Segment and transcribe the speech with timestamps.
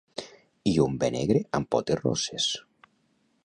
[0.71, 2.49] I un be negre amb potes rosses